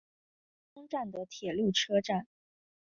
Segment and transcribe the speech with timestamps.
[0.73, 2.25] 滨松站的铁路车站。